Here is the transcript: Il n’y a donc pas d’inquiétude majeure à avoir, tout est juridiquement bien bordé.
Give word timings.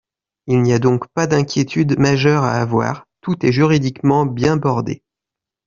Il 0.47 0.63
n’y 0.63 0.73
a 0.73 0.79
donc 0.79 1.07
pas 1.09 1.27
d’inquiétude 1.27 1.99
majeure 1.99 2.43
à 2.43 2.53
avoir, 2.53 3.05
tout 3.21 3.45
est 3.45 3.51
juridiquement 3.51 4.25
bien 4.25 4.57
bordé. 4.57 5.03